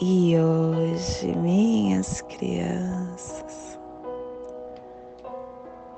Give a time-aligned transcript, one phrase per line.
[0.00, 3.76] e hoje, minhas crianças,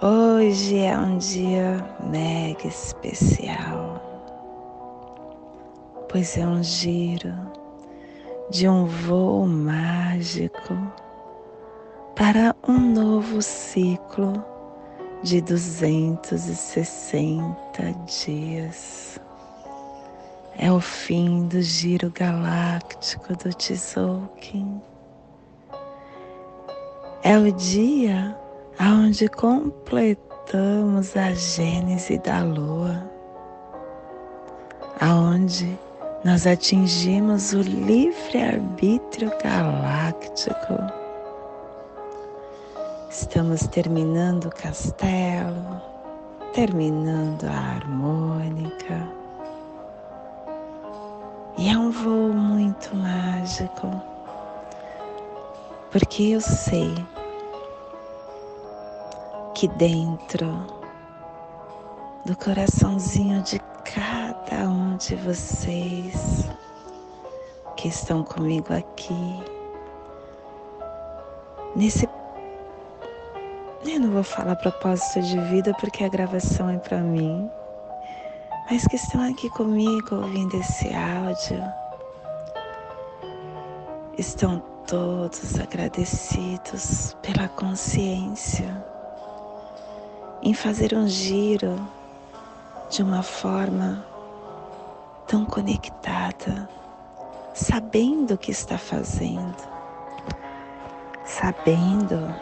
[0.01, 4.01] hoje é um dia mega especial,
[6.09, 7.35] pois é um giro
[8.49, 10.75] de um voo mágico
[12.17, 14.43] para um novo ciclo
[15.23, 19.21] de 260 dias
[20.63, 24.79] é o fim do giro galáctico do Tzolk'in.
[27.23, 28.37] É o dia
[28.79, 33.11] onde completamos a gênese da lua,
[35.01, 35.79] aonde
[36.23, 40.77] nós atingimos o livre-arbítrio galáctico.
[43.09, 45.81] Estamos terminando o castelo,
[46.53, 49.20] terminando a harmônica
[51.59, 53.89] e é um voo muito mágico,
[55.91, 56.95] porque eu sei
[59.55, 60.67] que dentro
[62.25, 66.49] do coraçãozinho de cada um de vocês
[67.77, 69.43] que estão comigo aqui,
[71.75, 72.09] nesse.
[73.85, 77.51] Eu não vou falar propósito de vida porque a gravação é para mim
[78.71, 81.61] mas que estão aqui comigo ouvindo esse áudio,
[84.17, 88.87] estão todos agradecidos pela consciência
[90.41, 91.85] em fazer um giro
[92.89, 94.07] de uma forma
[95.27, 96.69] tão conectada,
[97.53, 99.57] sabendo o que está fazendo,
[101.25, 102.33] sabendo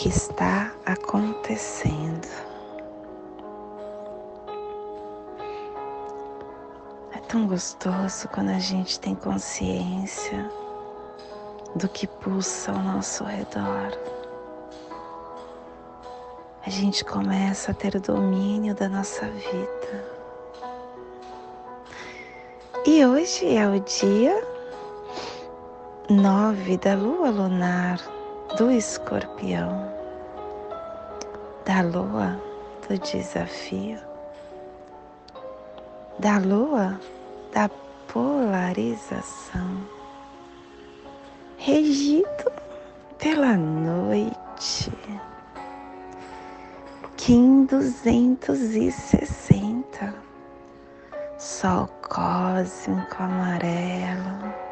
[0.00, 2.26] que está acontecendo.
[7.12, 10.50] É tão gostoso quando a gente tem consciência
[11.76, 13.92] do que pulsa ao nosso redor.
[16.64, 20.04] A gente começa a ter domínio da nossa vida.
[22.86, 24.42] E hoje é o dia
[26.08, 28.00] nove da lua lunar
[28.56, 29.92] do escorpião,
[31.64, 32.40] da lua
[32.88, 33.98] do desafio,
[36.18, 36.98] da lua
[37.52, 37.68] da
[38.12, 39.86] polarização,
[41.58, 42.50] regido
[43.18, 44.92] pela noite.
[47.16, 50.14] Kim 260,
[51.38, 54.69] Sol cósmico amarelo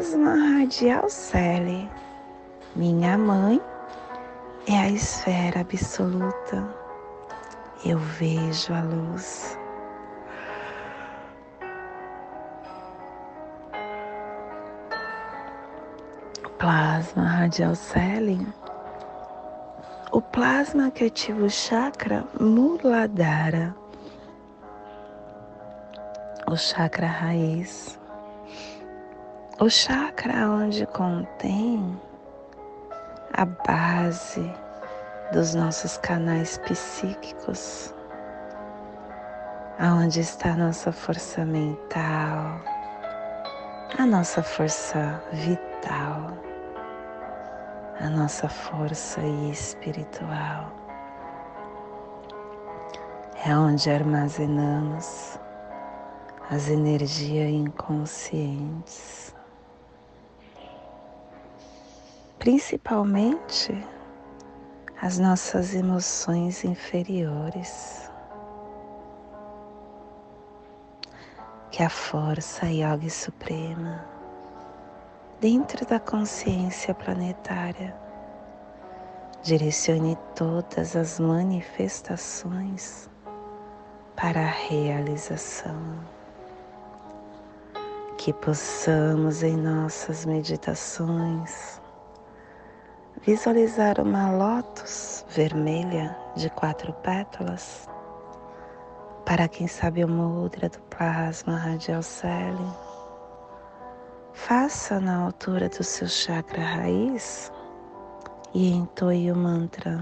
[0.00, 1.90] plasma radial Cele.
[2.74, 3.60] Minha mãe
[4.66, 6.66] é a esfera absoluta.
[7.84, 9.58] Eu vejo a luz.
[16.58, 18.46] Plasma radial Cele.
[20.12, 23.74] O plasma que ativa o chakra Muladhara,
[26.46, 27.99] o chakra raiz
[29.60, 32.00] o chakra onde contém
[33.34, 34.50] a base
[35.34, 37.94] dos nossos canais psíquicos,
[39.78, 42.58] aonde está a nossa força mental,
[43.98, 46.32] a nossa força vital,
[48.00, 49.20] a nossa força
[49.52, 50.72] espiritual.
[53.44, 55.38] É onde armazenamos
[56.50, 59.34] as energias inconscientes
[62.40, 63.72] principalmente
[65.02, 68.10] as nossas emoções inferiores.
[71.70, 74.04] Que a força yoga suprema,
[75.38, 77.94] dentro da consciência planetária,
[79.42, 83.08] direcione todas as manifestações
[84.16, 85.78] para a realização.
[88.16, 91.79] Que possamos em nossas meditações
[93.22, 97.88] visualizar uma lótus vermelha de quatro pétalas.
[99.24, 102.72] Para quem sabe o mudra do plasma radial celi,
[104.32, 107.52] faça na altura do seu chakra raiz
[108.54, 110.00] e entoie o mantra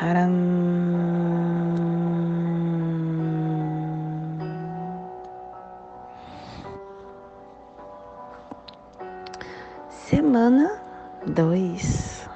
[0.00, 0.30] Haram.
[9.88, 10.81] Semana
[11.26, 12.28] dois.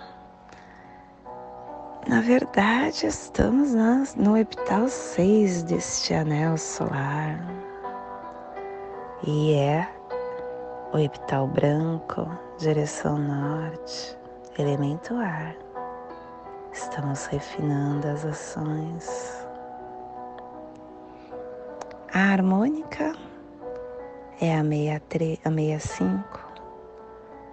[2.07, 3.75] Na verdade, estamos
[4.15, 7.41] no epital 6 deste anel solar.
[9.25, 9.89] E é
[10.93, 14.17] o epital branco, direção norte,
[14.57, 15.57] elemento ar.
[16.73, 19.47] Estamos refinando as ações.
[22.13, 23.13] A harmônica
[24.41, 26.46] é a 65 a meia cinco,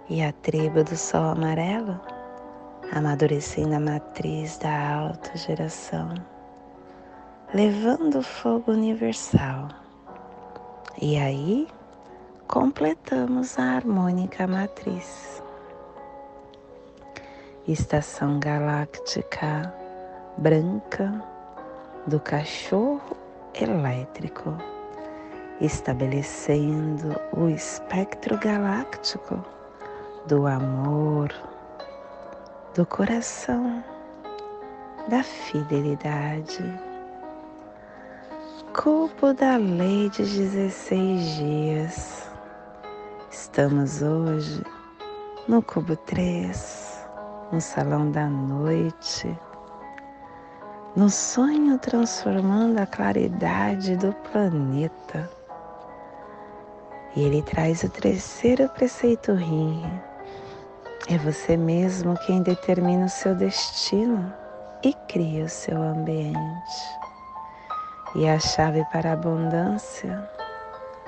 [0.08, 1.98] e a tribo do sol amarelo,
[2.92, 6.12] amadurecendo a matriz da alta geração,
[7.54, 9.68] levando o fogo universal.
[11.00, 11.66] E aí
[12.46, 15.42] completamos a harmônica matriz.
[17.66, 19.74] Estação galáctica
[20.36, 21.22] branca
[22.06, 23.16] do cachorro
[23.54, 24.54] elétrico,
[25.62, 29.42] estabelecendo o espectro galáctico
[30.26, 31.30] do amor,
[32.74, 33.84] do coração,
[35.06, 36.64] da fidelidade.
[38.72, 42.30] Cubo da lei de 16 dias.
[43.30, 44.62] Estamos hoje
[45.46, 47.06] no cubo 3,
[47.52, 49.38] no salão da noite,
[50.96, 55.28] no sonho transformando a claridade do planeta.
[57.14, 59.84] E ele traz o terceiro preceito rim
[61.08, 64.32] é você mesmo quem determina o seu destino
[64.82, 66.98] e cria o seu ambiente.
[68.14, 70.28] E a chave para a abundância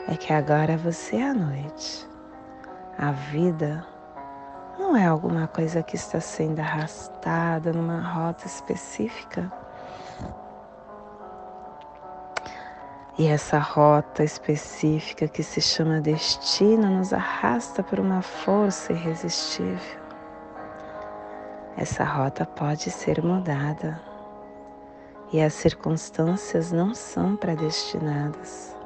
[0.08, 2.06] é que agora você é a noite.
[2.98, 3.87] A vida
[4.78, 9.50] não é alguma coisa que está sendo arrastada numa rota específica.
[13.18, 20.00] E essa rota específica que se chama destino nos arrasta por uma força irresistível.
[21.78, 23.98] Essa rota pode ser mudada
[25.32, 28.76] e as circunstâncias não são predestinadas.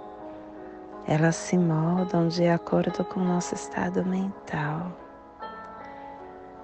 [1.09, 4.93] Elas se moldam de acordo com o nosso estado mental.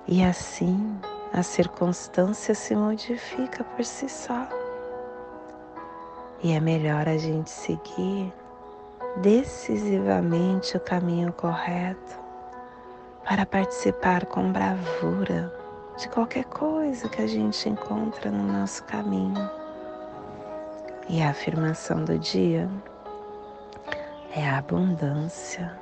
[0.06, 1.00] E assim
[1.32, 4.65] a circunstância se modifica por si só.
[6.42, 8.32] E é melhor a gente seguir
[9.16, 12.18] decisivamente o caminho correto
[13.24, 15.52] para participar com bravura
[15.96, 19.50] de qualquer coisa que a gente encontra no nosso caminho.
[21.08, 22.68] E a afirmação do dia
[24.34, 25.72] é a abundância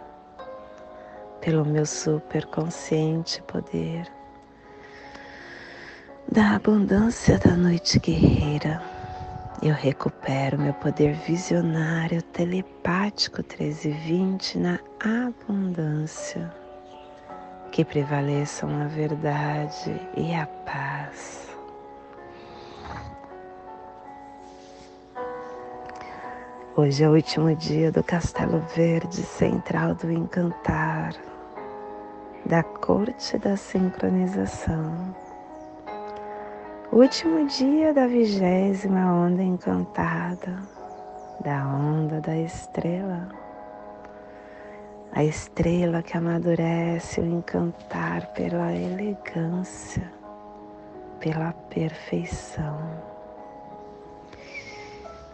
[1.40, 4.10] pelo meu superconsciente poder
[6.30, 8.80] da abundância da noite guerreira
[9.64, 16.52] eu recupero meu poder visionário telepático 1320 na abundância.
[17.72, 21.48] Que prevaleçam a verdade e a paz.
[26.76, 31.14] Hoje é o último dia do Castelo Verde Central do Encantar,
[32.44, 35.23] da Corte da Sincronização
[36.94, 40.62] Último dia da vigésima onda encantada,
[41.40, 43.30] da onda da estrela.
[45.10, 50.08] A estrela que amadurece o encantar pela elegância,
[51.18, 52.78] pela perfeição.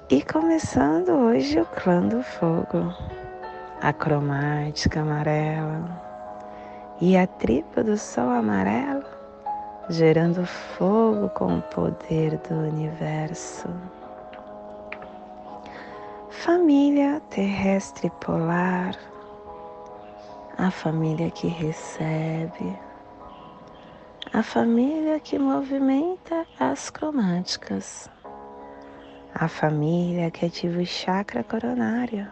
[0.08, 2.90] E começando hoje o clã do fogo,
[3.82, 6.00] a cromática amarela
[7.02, 9.19] e a tripa do sol amarelo
[9.90, 13.68] gerando fogo com o poder do universo.
[16.30, 18.96] Família terrestre polar,
[20.56, 22.78] a família que recebe,
[24.32, 28.08] a família que movimenta as cromáticas,
[29.34, 32.28] a família que ativa o chakra coronário.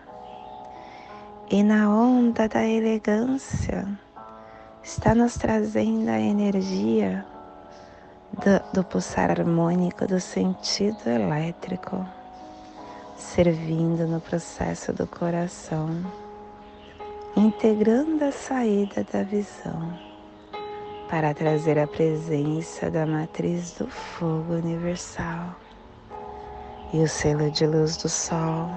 [1.50, 3.84] E na onda da elegância
[4.80, 7.26] está nos trazendo a energia
[8.38, 12.06] do, do pulsar harmônico do sentido elétrico,
[13.16, 15.88] servindo no processo do coração,
[17.36, 19.92] integrando a saída da visão,
[21.10, 25.56] para trazer a presença da matriz do fogo universal.
[26.92, 28.70] E o selo de luz do Sol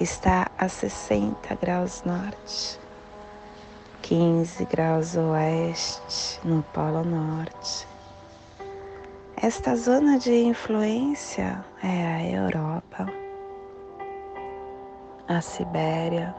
[0.00, 2.80] está a 60 graus norte,
[4.02, 7.93] 15 graus oeste no Polo Norte.
[9.42, 13.06] Esta zona de influência é a Europa,
[15.28, 16.34] a Sibéria,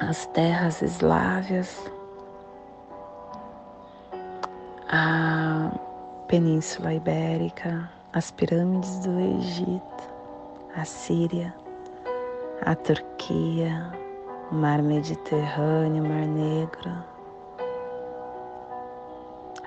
[0.00, 1.90] as terras eslávias,
[4.88, 5.70] a
[6.26, 10.14] Península Ibérica, as pirâmides do Egito,
[10.76, 11.54] a Síria,
[12.66, 13.92] a Turquia,
[14.50, 17.13] o Mar Mediterrâneo, o Mar Negro,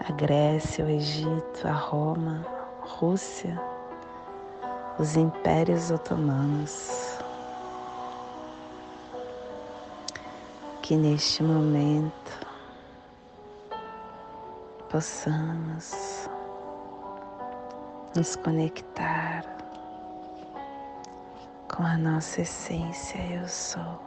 [0.07, 2.45] a Grécia, o Egito, a Roma,
[2.81, 3.59] Rússia,
[4.97, 7.17] os impérios otomanos.
[10.87, 12.47] que neste momento
[14.89, 16.29] possamos
[18.15, 19.43] nos conectar
[21.67, 24.06] com a nossa essência eu sou.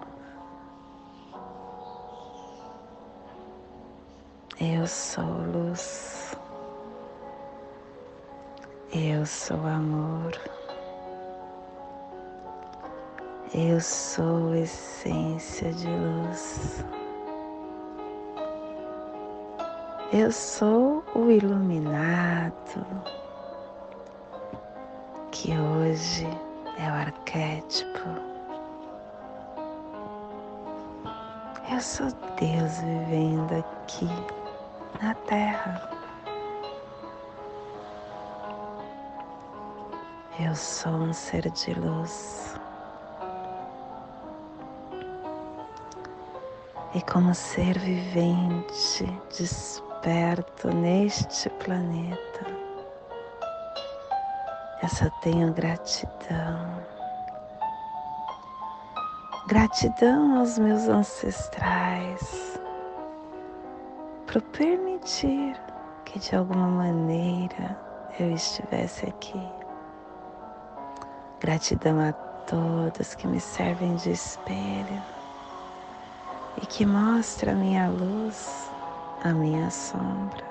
[4.63, 6.37] Eu sou luz.
[8.93, 10.33] Eu sou amor.
[13.55, 16.85] Eu sou essência de luz.
[20.13, 22.85] Eu sou o iluminado
[25.33, 26.27] que hoje
[26.79, 28.11] é o arquétipo.
[31.73, 34.40] Eu sou Deus vivendo aqui
[35.01, 35.91] na Terra.
[40.39, 42.59] Eu sou um ser de luz.
[46.95, 49.07] e como ser vivente
[49.37, 52.47] desperto neste planeta.
[54.83, 56.81] Eu só tenho gratidão.
[59.47, 62.60] Gratidão aos meus ancestrais
[64.31, 65.57] por permitir
[66.05, 67.77] que de alguma maneira
[68.17, 69.41] eu estivesse aqui.
[71.41, 75.03] Gratidão a todos que me servem de espelho
[76.63, 78.71] e que mostra a minha luz,
[79.25, 80.45] a minha sombra.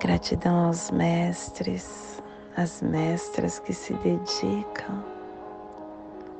[0.00, 2.20] Gratidão aos mestres,
[2.56, 5.15] às mestras que se dedicam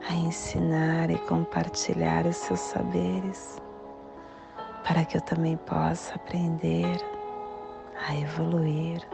[0.09, 3.61] a ensinar e compartilhar os seus saberes,
[4.85, 6.99] para que eu também possa aprender
[8.09, 9.07] a evoluir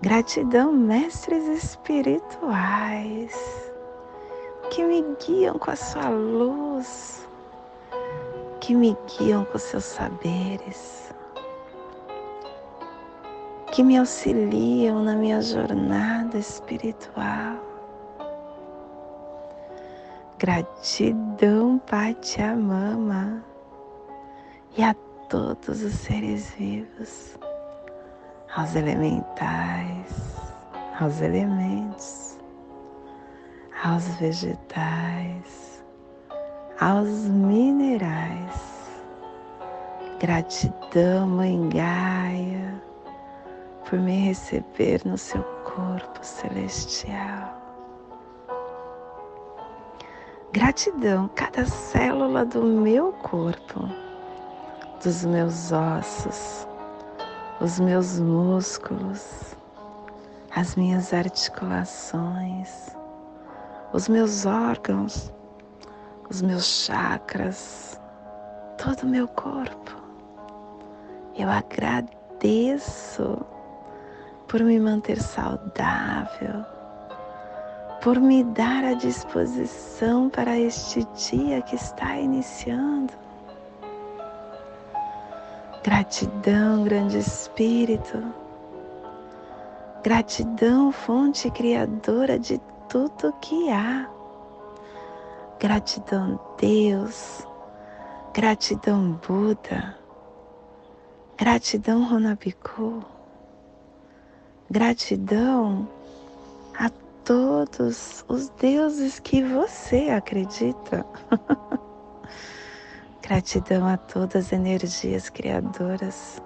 [0.00, 3.34] Gratidão, mestres espirituais
[4.70, 7.26] que me guiam com a sua luz,
[8.60, 11.12] que me guiam com seus saberes,
[13.72, 17.67] que me auxiliam na minha jornada espiritual.
[20.38, 23.44] Gratidão, Pachamama,
[24.76, 24.94] e a
[25.28, 27.36] todos os seres vivos
[28.54, 30.36] aos elementais,
[31.00, 32.38] aos elementos,
[33.82, 35.84] aos vegetais,
[36.80, 38.92] aos minerais.
[40.20, 42.80] Gratidão, Mãe Gaia,
[43.90, 47.57] por me receber no seu corpo celestial.
[50.50, 53.86] Gratidão, cada célula do meu corpo,
[55.04, 56.66] dos meus ossos,
[57.60, 59.54] os meus músculos,
[60.56, 62.96] as minhas articulações,
[63.92, 65.30] os meus órgãos,
[66.30, 68.00] os meus chakras,
[68.82, 69.94] todo o meu corpo.
[71.36, 73.44] Eu agradeço
[74.46, 76.64] por me manter saudável,
[78.00, 83.12] por me dar a disposição para este dia que está iniciando.
[85.82, 88.22] Gratidão, grande Espírito.
[90.02, 94.08] Gratidão, fonte criadora de tudo que há.
[95.58, 97.46] Gratidão, Deus.
[98.32, 99.96] Gratidão, Buda.
[101.36, 103.02] Gratidão, Ronabiku.
[104.70, 105.88] Gratidão
[106.78, 106.90] a
[107.28, 111.04] todos os deuses que você acredita.
[113.20, 116.40] Gratidão a todas as energias criadoras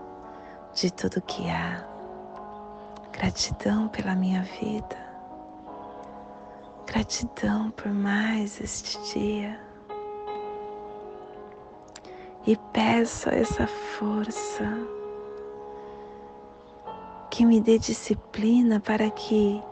[0.74, 1.86] de tudo que há.
[3.12, 4.98] Gratidão pela minha vida.
[6.84, 9.60] Gratidão por mais este dia.
[12.44, 14.64] E peço essa força
[17.30, 19.62] que me dê disciplina para que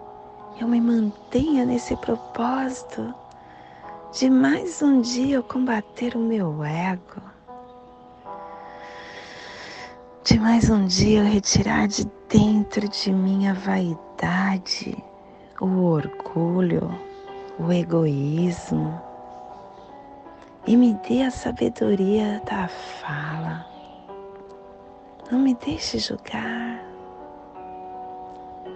[0.60, 3.14] eu me mantenha nesse propósito
[4.12, 7.22] de mais um dia eu combater o meu ego,
[10.22, 15.02] de mais um dia eu retirar de dentro de mim a vaidade,
[15.62, 16.94] o orgulho,
[17.58, 19.00] o egoísmo
[20.66, 23.66] e me dê a sabedoria da fala.
[25.30, 26.84] Não me deixe julgar,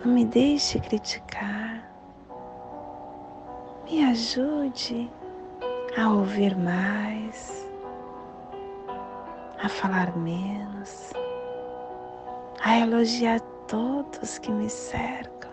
[0.02, 1.63] não me deixe criticar.
[3.94, 5.08] Me ajude
[5.96, 7.64] a ouvir mais,
[9.62, 11.12] a falar menos,
[12.60, 15.52] a elogiar todos que me cercam,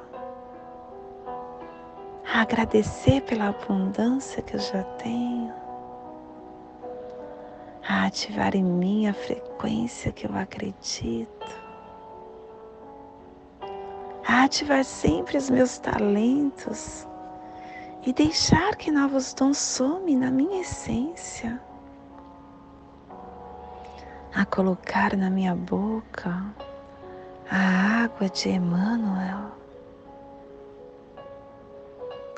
[2.34, 5.54] a agradecer pela abundância que eu já tenho,
[7.88, 11.62] a ativar em mim a frequência que eu acredito,
[14.28, 17.08] a ativar sempre os meus talentos
[18.06, 21.62] e deixar que novos dons somem na minha essência,
[24.34, 26.44] a colocar na minha boca
[27.50, 29.52] a água de Emmanuel,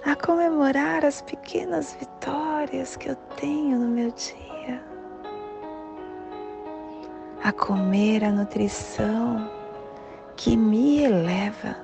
[0.06, 4.84] a comemorar as pequenas vitórias que eu tenho no meu dia,
[7.42, 9.50] a comer a nutrição
[10.36, 11.78] que me eleva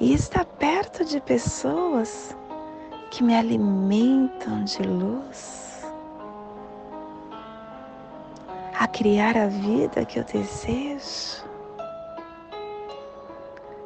[0.00, 2.34] e estar perto de pessoas
[3.10, 5.84] que me alimentam de luz,
[8.78, 11.44] a criar a vida que eu desejo,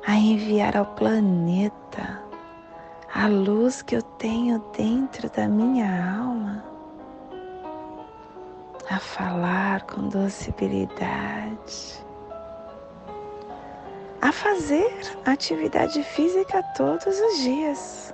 [0.07, 2.23] a enviar ao planeta
[3.15, 6.63] a luz que eu tenho dentro da minha alma,
[8.91, 12.05] a falar com docilidade,
[14.21, 18.14] a fazer atividade física todos os dias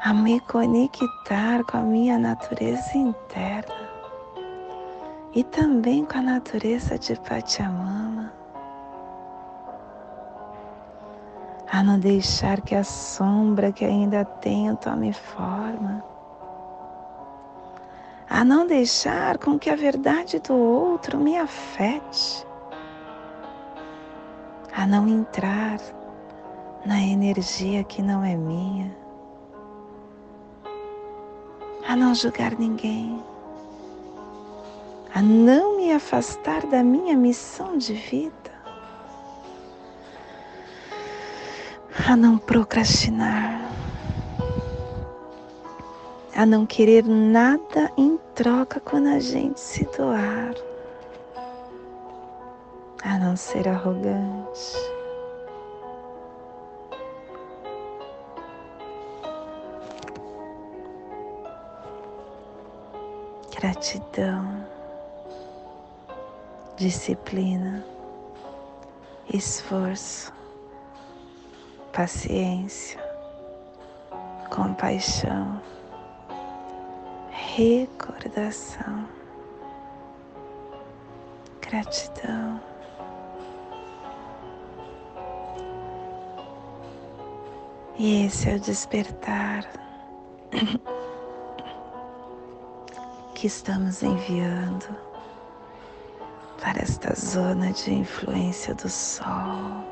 [0.00, 3.74] a me conectar com a minha natureza interna
[5.34, 8.32] e também com a natureza de Pachamama,
[11.70, 16.02] a não deixar que a sombra que ainda tenho tome forma,
[18.30, 22.46] a não deixar com que a verdade do outro me afete,
[24.72, 25.80] a não entrar
[26.86, 29.07] na energia que não é minha
[31.88, 33.24] a não julgar ninguém,
[35.14, 38.52] a não me afastar da minha missão de vida,
[42.06, 43.72] a não procrastinar,
[46.36, 50.54] a não querer nada em troca quando a gente se doar,
[53.02, 54.97] a não ser arrogante
[63.60, 64.64] gratidão,
[66.76, 67.84] disciplina,
[69.34, 70.32] esforço,
[71.92, 73.00] paciência,
[74.48, 75.60] compaixão,
[77.32, 79.08] recordação,
[81.60, 82.60] gratidão.
[87.98, 89.68] E esse é o despertar
[93.40, 94.84] que estamos enviando
[96.60, 99.84] para esta zona de influência do Sol.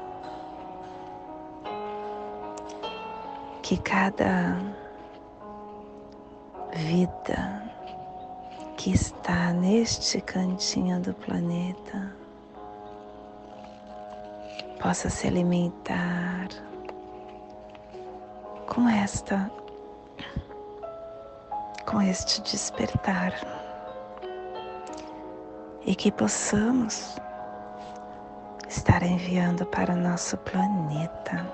[3.63, 4.59] Que cada
[6.75, 7.63] vida
[8.77, 12.13] que está neste cantinho do planeta
[14.83, 16.49] possa se alimentar
[18.67, 19.49] com esta
[21.87, 23.33] com este despertar
[25.87, 27.16] e que possamos
[28.68, 31.46] estar enviando para o nosso planeta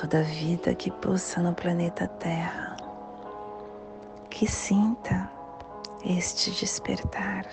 [0.00, 2.76] toda vida que pulsa no planeta Terra,
[4.30, 5.30] que sinta
[6.02, 7.46] este despertar.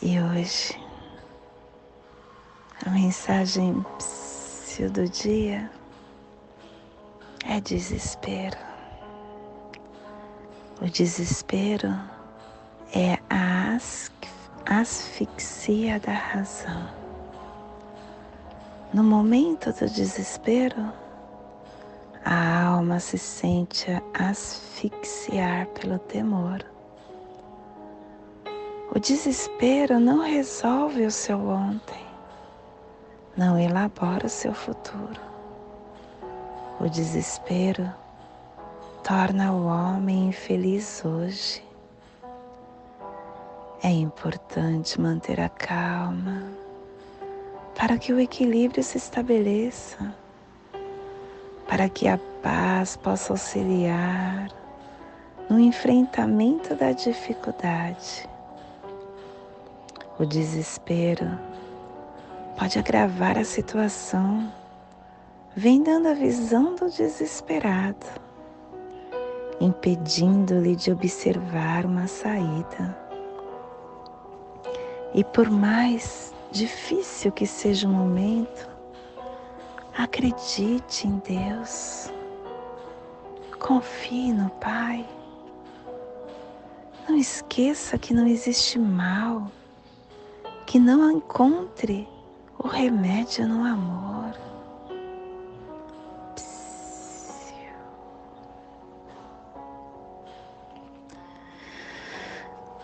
[0.00, 0.81] E hoje
[2.84, 3.84] a mensagem
[4.92, 5.70] do dia
[7.46, 8.56] é desespero.
[10.80, 11.94] O desespero
[12.92, 13.78] é a
[14.66, 16.88] asfixia da razão.
[18.92, 20.92] No momento do desespero,
[22.24, 26.64] a alma se sente asfixiar pelo temor.
[28.94, 32.11] O desespero não resolve o seu ontem,
[33.36, 35.20] não elabora o seu futuro.
[36.80, 37.92] O desespero
[39.02, 41.62] torna o homem infeliz hoje.
[43.82, 46.42] É importante manter a calma
[47.76, 50.14] para que o equilíbrio se estabeleça,
[51.66, 54.48] para que a paz possa auxiliar
[55.48, 58.28] no enfrentamento da dificuldade.
[60.18, 61.38] O desespero
[62.56, 64.52] pode agravar a situação,
[65.56, 68.06] vem dando a visão do desesperado,
[69.60, 72.96] impedindo-lhe de observar uma saída.
[75.14, 78.68] E por mais difícil que seja o momento,
[79.96, 82.10] acredite em Deus,
[83.58, 85.06] confie no Pai.
[87.08, 89.50] Não esqueça que não existe mal
[90.72, 92.08] que não encontre
[92.62, 94.32] o remédio no amor.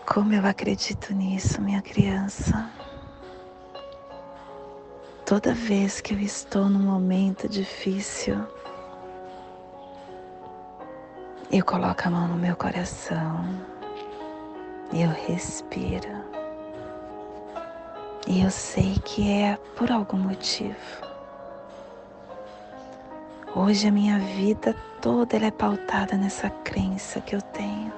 [0.07, 2.69] Como eu acredito nisso, minha criança.
[5.25, 8.37] Toda vez que eu estou num momento difícil,
[11.53, 13.45] eu coloco a mão no meu coração
[14.93, 16.28] e eu respiro.
[18.31, 20.77] E eu sei que é por algum motivo.
[23.57, 27.91] Hoje a minha vida toda ela é pautada nessa crença que eu tenho.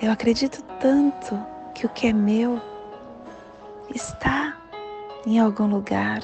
[0.00, 1.36] Eu acredito tanto
[1.74, 2.62] que o que é meu
[3.92, 4.56] está
[5.26, 6.22] em algum lugar.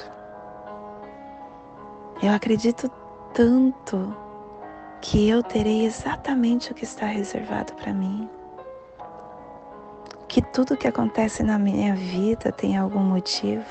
[2.23, 2.89] Eu acredito
[3.33, 4.15] tanto
[5.01, 8.29] que eu terei exatamente o que está reservado para mim
[10.35, 13.63] que tudo que acontece na minha vida tem algum motivo.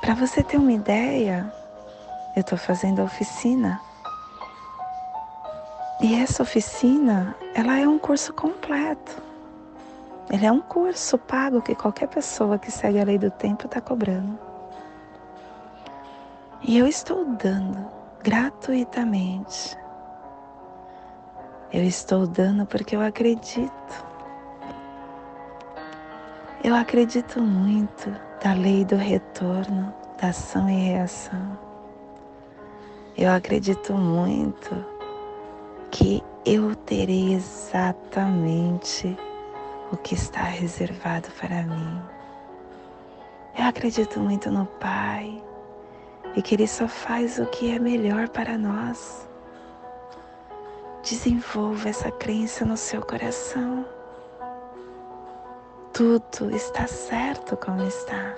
[0.00, 1.52] Para você ter uma ideia,
[2.34, 3.78] eu estou fazendo oficina.
[6.00, 9.22] E essa oficina, ela é um curso completo.
[10.30, 13.82] Ele é um curso pago que qualquer pessoa que segue a lei do tempo está
[13.82, 14.38] cobrando.
[16.62, 17.86] E eu estou dando
[18.22, 19.76] gratuitamente
[21.72, 24.10] eu estou dando porque eu acredito.
[26.62, 28.10] Eu acredito muito
[28.42, 31.58] da lei do retorno, da ação e reação.
[33.16, 34.84] Eu acredito muito
[35.90, 39.16] que eu terei exatamente
[39.92, 42.02] o que está reservado para mim.
[43.56, 45.42] Eu acredito muito no Pai
[46.34, 49.29] e que Ele só faz o que é melhor para nós.
[51.02, 53.86] Desenvolva essa crença no seu coração.
[55.94, 58.34] Tudo está certo como está.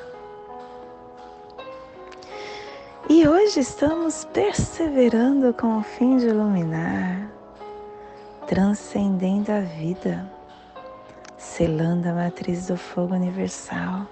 [3.09, 7.29] E hoje estamos perseverando com o fim de iluminar,
[8.47, 10.25] transcendendo a vida,
[11.37, 14.07] selando a matriz do fogo universal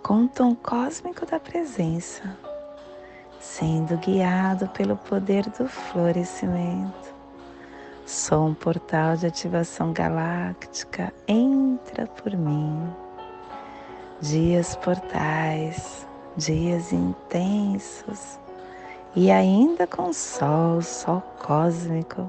[0.00, 2.22] com o tom cósmico da presença,
[3.40, 7.01] sendo guiado pelo poder do florescimento
[8.04, 12.92] Sou um portal de ativação galáctica, entra por mim.
[14.20, 18.40] Dias portais, dias intensos
[19.14, 22.28] e ainda com sol, sol cósmico,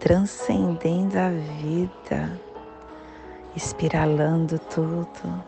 [0.00, 2.40] transcendendo a vida,
[3.54, 5.44] espiralando tudo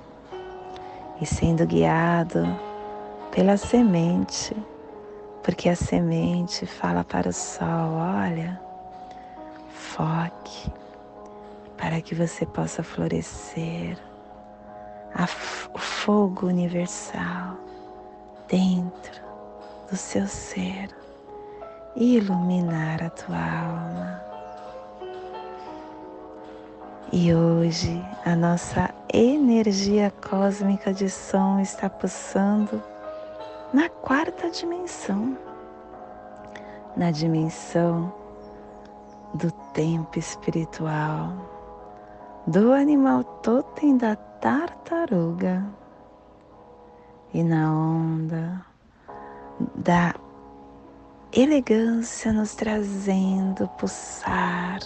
[1.21, 2.47] e sendo guiado
[3.33, 4.57] pela semente,
[5.43, 8.72] porque a semente fala para o sol: olha
[9.83, 10.73] foque
[11.77, 13.99] para que você possa florescer
[15.75, 17.57] o fogo universal
[18.49, 19.21] dentro
[19.91, 20.89] do seu ser
[21.97, 24.23] e iluminar a tua alma.
[27.13, 32.83] E hoje a nossa energia cósmica de som está pulsando
[33.73, 35.37] na quarta dimensão,
[36.97, 38.22] na dimensão
[39.35, 41.33] do tempo espiritual,
[42.47, 45.65] do animal totem da tartaruga
[47.33, 48.65] e na onda
[49.75, 50.15] da
[51.33, 54.81] elegância nos trazendo pulsar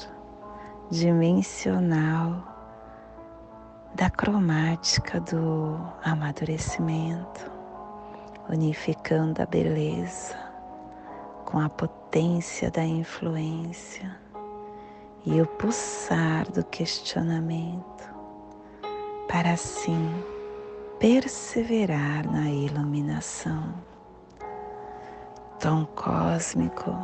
[0.90, 2.54] dimensional
[3.94, 7.50] da cromática do amadurecimento,
[8.48, 10.36] unificando a beleza
[11.44, 14.25] com a potência da influência
[15.26, 18.08] e o pulsar do questionamento,
[19.26, 20.08] para assim
[21.00, 23.74] perseverar na iluminação.
[25.58, 26.96] Tom cósmico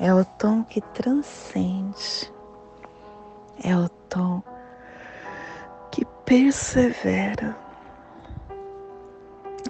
[0.00, 2.32] é o tom que transcende,
[3.62, 4.42] é o tom
[5.90, 7.54] que persevera,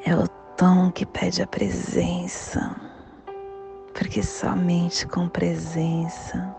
[0.07, 2.76] é o tom que pede a presença,
[3.92, 6.51] porque somente com presença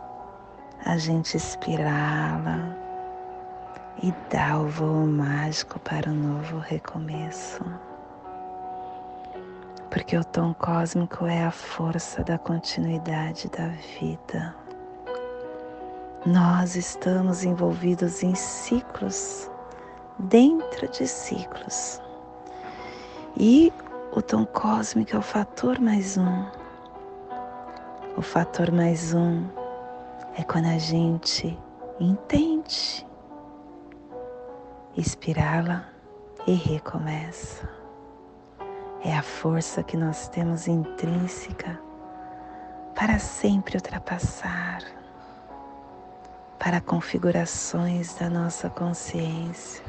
[0.86, 2.78] a gente espirala
[4.02, 7.63] e dá o voo mágico para o novo recomeço.
[9.89, 13.67] Porque o tom cósmico é a força da continuidade da
[14.00, 14.54] vida.
[16.26, 19.50] Nós estamos envolvidos em ciclos,
[20.19, 22.02] dentro de ciclos.
[23.38, 23.72] E
[24.12, 26.46] o tom cósmico é o fator mais um.
[28.17, 29.62] O fator mais um
[30.36, 31.58] é quando a gente
[32.00, 33.06] entende,
[34.98, 35.88] espirala
[36.48, 37.69] e recomeça.
[39.04, 41.80] É a força que nós temos intrínseca
[42.96, 44.82] para sempre ultrapassar,
[46.58, 49.84] para configurações da nossa consciência,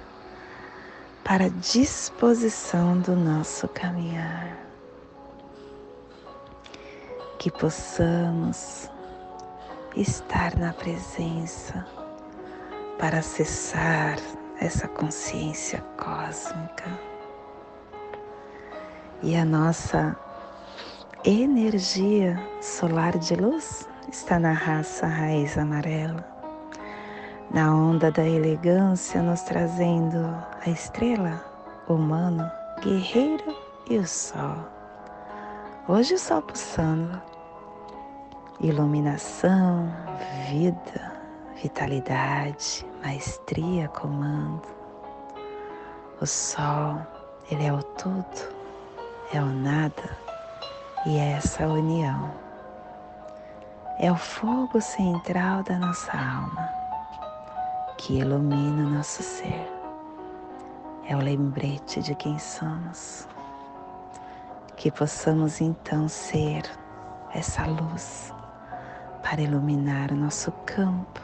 [1.23, 4.59] para disposição do nosso caminhar.
[7.39, 8.91] Que possamos
[9.97, 11.87] estar na presença
[12.99, 14.19] para acessar
[14.61, 16.99] essa consciência cósmica.
[19.23, 20.17] E a nossa
[21.25, 26.25] energia solar de luz está na raça raiz amarela,
[27.51, 30.19] na onda da elegância, nos trazendo
[30.67, 31.43] a estrela,
[31.89, 32.51] humano,
[32.83, 33.57] guerreiro
[33.89, 34.57] e o sol.
[35.89, 37.34] Hoje o sol pulsando
[38.65, 39.93] iluminação,
[40.49, 41.13] vida,
[41.63, 44.67] vitalidade, maestria, comando.
[46.19, 46.99] O sol,
[47.51, 48.55] ele é o tudo,
[49.35, 50.17] é o nada
[51.05, 52.33] e é essa união.
[53.99, 56.69] É o fogo central da nossa alma
[57.99, 59.71] que ilumina o nosso ser.
[61.07, 63.29] É o lembrete de quem somos.
[64.75, 66.63] Que possamos então ser
[67.35, 68.34] essa luz
[69.25, 71.21] para iluminar o nosso campo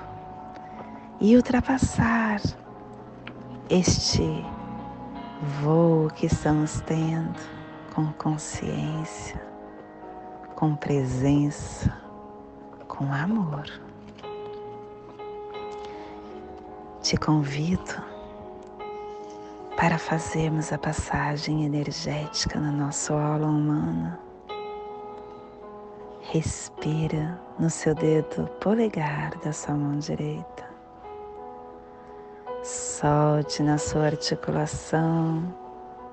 [1.20, 2.40] e ultrapassar
[3.68, 4.44] este
[5.60, 7.38] voo que estamos tendo
[7.94, 9.40] com consciência,
[10.56, 11.94] com presença,
[12.88, 13.70] com amor.
[17.02, 18.02] Te convido
[19.76, 24.29] para fazermos a passagem energética na nossa aula humana
[26.32, 30.64] Respira no seu dedo polegar da sua mão direita.
[32.62, 35.52] Solte na sua articulação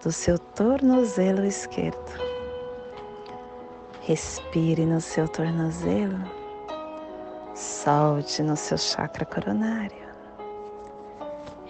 [0.04, 2.20] do seu tornozelo esquerdo.
[4.02, 6.20] Respire no seu tornozelo.
[7.54, 10.08] Solte no seu chakra coronário.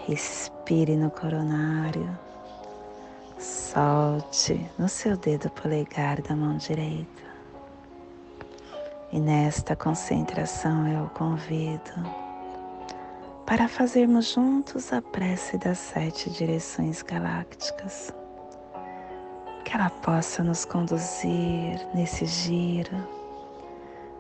[0.08, 2.18] Respire no coronário.
[3.38, 7.27] Solte no seu dedo polegar da mão direita.
[9.12, 11.94] E nesta concentração eu convido
[13.46, 18.14] para fazermos juntos a prece das sete direções galácticas.
[19.64, 22.98] Que ela possa nos conduzir nesse giro,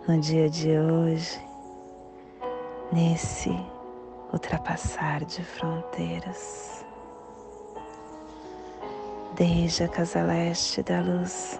[0.07, 1.37] no dia de hoje,
[2.93, 3.49] nesse
[4.31, 6.85] ultrapassar de fronteiras.
[9.35, 11.59] Desde a casa leste da luz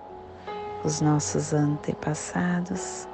[0.83, 3.07] os nossos antepassados,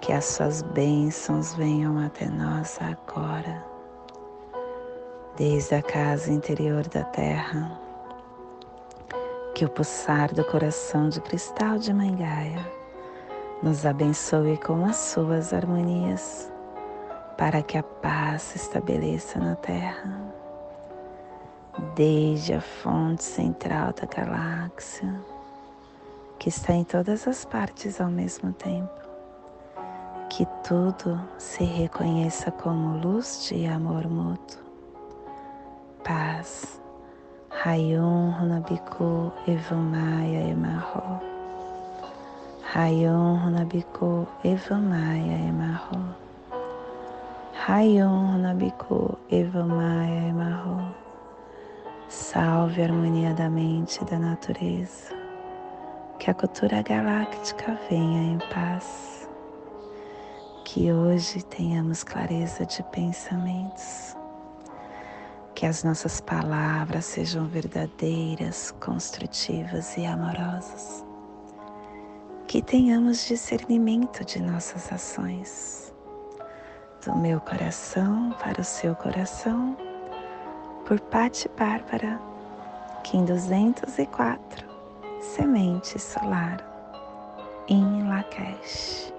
[0.00, 3.64] que as suas bênçãos venham até nós agora,
[5.36, 7.78] desde a casa interior da Terra,
[9.54, 12.66] que o pulsar do coração de cristal de Mangaia
[13.62, 16.50] nos abençoe com as suas harmonias,
[17.36, 20.18] para que a paz se estabeleça na Terra,
[21.94, 25.14] desde a fonte central da galáxia,
[26.40, 28.98] que está em todas as partes ao mesmo tempo
[30.30, 34.58] que tudo se reconheça como luz de amor mútuo.
[36.02, 36.80] Paz.
[37.50, 41.20] Rayon Runabiku Evamaya Emarro.
[42.72, 46.14] Rayon Runabiku Evamaya Emarro.
[47.66, 50.94] Rayon Runabiku Evamaya Emarro.
[52.08, 55.19] Salve a harmonia da mente e da natureza.
[56.30, 59.28] Que a cultura galáctica venha em paz.
[60.64, 64.16] Que hoje tenhamos clareza de pensamentos,
[65.56, 71.04] que as nossas palavras sejam verdadeiras, construtivas e amorosas,
[72.46, 75.92] que tenhamos discernimento de nossas ações,
[77.04, 79.76] do meu coração para o seu coração,
[80.86, 82.20] por Pati Bárbara,
[83.02, 84.69] Kim 204,
[85.20, 86.64] Semente Solar,
[87.68, 89.12] em Lakesh.